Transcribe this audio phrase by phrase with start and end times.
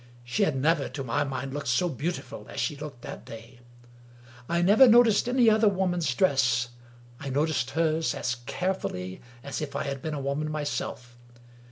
[0.23, 3.59] She had never, to my mind, looked so beautiful as she looked that day.
[4.49, 6.69] I never noticed any other woman's dress—
[7.19, 11.19] I noticed hers as care fully as if I had been a woman myself!